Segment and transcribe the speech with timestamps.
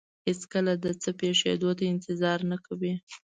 [0.27, 2.93] هېڅکله د څه پېښېدو ته انتظار نه کوي.